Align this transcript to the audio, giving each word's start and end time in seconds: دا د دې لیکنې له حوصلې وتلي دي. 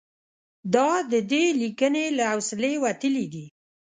دا 0.73 0.89
د 1.11 1.13
دې 1.31 1.45
لیکنې 1.61 2.05
له 2.17 2.23
حوصلې 2.31 2.73
وتلي 2.85 3.25
دي. 3.33 3.45